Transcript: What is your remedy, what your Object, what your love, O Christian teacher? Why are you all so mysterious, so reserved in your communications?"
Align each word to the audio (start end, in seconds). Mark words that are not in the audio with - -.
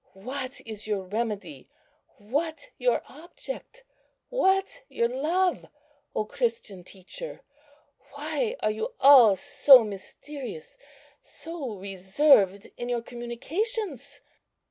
What 0.17 0.61
is 0.65 0.87
your 0.87 1.03
remedy, 1.03 1.69
what 2.17 2.71
your 2.79 3.03
Object, 3.07 3.83
what 4.29 4.81
your 4.89 5.07
love, 5.07 5.67
O 6.15 6.25
Christian 6.25 6.83
teacher? 6.83 7.41
Why 8.15 8.55
are 8.61 8.71
you 8.71 8.95
all 8.99 9.35
so 9.35 9.83
mysterious, 9.83 10.79
so 11.21 11.75
reserved 11.75 12.71
in 12.77 12.89
your 12.89 13.03
communications?" 13.03 14.21